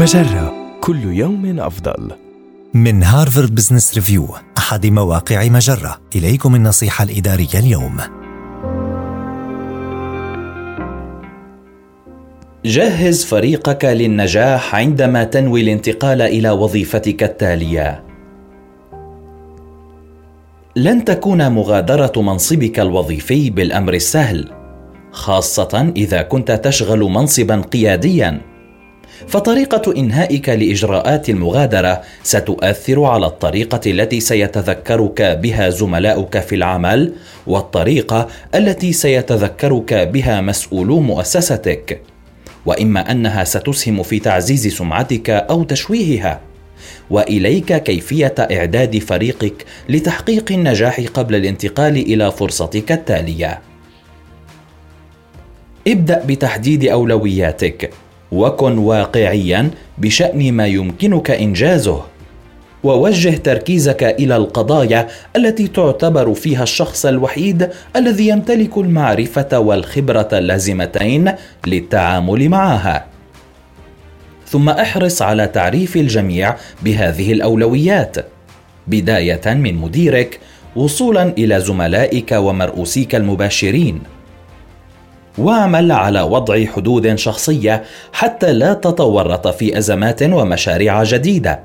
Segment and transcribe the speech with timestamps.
[0.00, 2.10] مجرة كل يوم أفضل.
[2.74, 4.28] من هارفارد بزنس ريفيو
[4.58, 6.00] أحد مواقع مجرة.
[6.16, 7.96] إليكم النصيحة الإدارية اليوم.
[12.64, 18.04] جهز فريقك للنجاح عندما تنوي الانتقال إلى وظيفتك التالية.
[20.76, 24.48] لن تكون مغادرة منصبك الوظيفي بالأمر السهل
[25.12, 28.49] خاصة إذا كنت تشغل منصبا قياديا.
[29.26, 37.12] فطريقة إنهائك لإجراءات المغادرة ستؤثر على الطريقة التي سيتذكرك بها زملاؤك في العمل
[37.46, 42.00] والطريقة التي سيتذكرك بها مسؤولو مؤسستك.
[42.66, 46.40] وإما أنها ستسهم في تعزيز سمعتك أو تشويهها.
[47.10, 53.60] وإليك كيفية إعداد فريقك لتحقيق النجاح قبل الانتقال إلى فرصتك التالية.
[55.88, 57.90] ابدأ بتحديد أولوياتك.
[58.32, 62.02] وكن واقعيا بشأن ما يمكنك إنجازه.
[62.84, 71.32] ووجه تركيزك إلى القضايا التي تعتبر فيها الشخص الوحيد الذي يمتلك المعرفة والخبرة اللازمتين
[71.66, 73.06] للتعامل معها.
[74.46, 78.16] ثم أحرص على تعريف الجميع بهذه الأولويات.
[78.86, 80.40] بداية من مديرك
[80.76, 84.00] وصولا إلى زملائك ومرؤوسيك المباشرين.
[85.38, 91.60] واعمل على وضع حدود شخصية حتى لا تتورط في أزمات ومشاريع جديدة.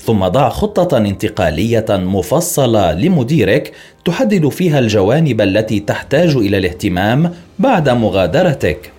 [0.00, 3.72] ثم ضع خطة انتقالية مفصلة لمديرك
[4.04, 8.90] تحدد فيها الجوانب التي تحتاج إلى الاهتمام بعد مغادرتك.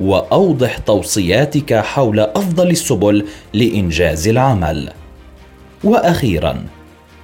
[0.00, 4.88] وأوضح توصياتك حول أفضل السبل لإنجاز العمل.
[5.84, 6.64] وأخيرا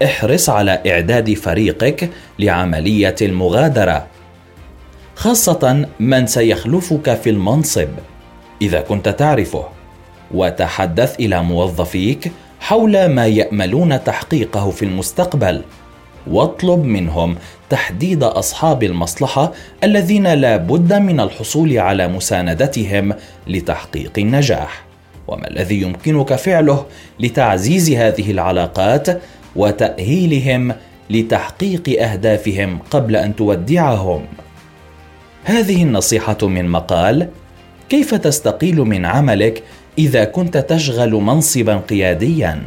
[0.04, 4.13] احرص على إعداد فريقك لعملية المغادرة.
[5.14, 7.88] خاصة من سيخلفك في المنصب
[8.62, 9.64] إذا كنت تعرفه.
[10.34, 15.62] وتحدث إلى موظفيك حول ما يأملون تحقيقه في المستقبل.
[16.26, 17.36] واطلب منهم
[17.70, 19.52] تحديد أصحاب المصلحة
[19.84, 23.14] الذين لا بد من الحصول على مساندتهم
[23.46, 24.84] لتحقيق النجاح.
[25.28, 26.86] وما الذي يمكنك فعله
[27.20, 29.08] لتعزيز هذه العلاقات
[29.56, 30.74] وتأهيلهم
[31.10, 34.24] لتحقيق أهدافهم قبل أن تودعهم؟
[35.44, 37.28] هذه النصيحة من مقال
[37.88, 39.62] كيف تستقيل من عملك
[39.98, 42.62] إذا كنت تشغل منصبا قياديا؟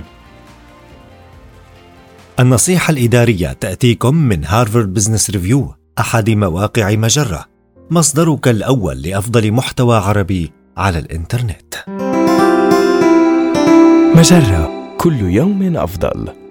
[2.40, 7.46] النصيحة الإدارية تأتيكم من هارفارد بزنس ريفيو أحد مواقع مجرة.
[7.90, 11.74] مصدرك الأول لأفضل محتوى عربي على الإنترنت.
[14.16, 16.47] مجرة كل يوم أفضل.